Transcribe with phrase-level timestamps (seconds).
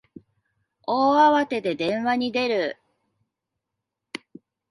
[0.87, 2.77] 大慌てで電話に出る